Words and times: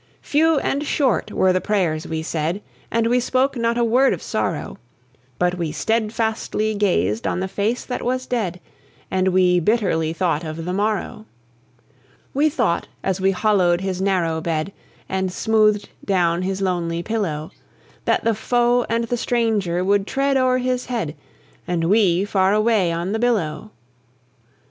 Few 0.23 0.57
and 0.61 0.83
short 0.83 1.31
were 1.31 1.53
the 1.53 1.61
prayers 1.61 2.07
we 2.07 2.23
said, 2.23 2.63
And 2.89 3.05
we 3.05 3.19
spoke 3.19 3.55
not 3.55 3.77
a 3.77 3.83
word 3.83 4.13
of 4.13 4.23
sorrow; 4.23 4.79
But 5.37 5.59
we 5.59 5.71
steadfastly 5.71 6.73
gazed 6.73 7.27
on 7.27 7.39
the 7.39 7.47
face 7.47 7.85
that 7.85 8.01
was 8.01 8.25
dead, 8.25 8.59
And 9.11 9.27
we 9.27 9.59
bitterly 9.59 10.11
thought 10.11 10.43
of 10.43 10.65
the 10.65 10.73
morrow. 10.73 11.27
We 12.33 12.49
thought, 12.49 12.87
as 13.03 13.21
we 13.21 13.29
hollowed 13.29 13.81
his 13.81 14.01
narrow 14.01 14.41
bed, 14.41 14.73
And 15.07 15.31
smoothed 15.31 15.87
down 16.03 16.41
his 16.41 16.63
lonely 16.63 17.03
pillow, 17.03 17.51
That 18.05 18.23
the 18.23 18.33
foe 18.33 18.87
and 18.89 19.03
the 19.03 19.17
stranger 19.17 19.83
would 19.83 20.07
tread 20.07 20.35
o'er 20.35 20.57
his 20.57 20.87
head, 20.87 21.15
And 21.67 21.83
we 21.91 22.25
far 22.25 22.55
away 22.55 22.91
on 22.91 23.11
the 23.11 23.19
billow! 23.19 23.69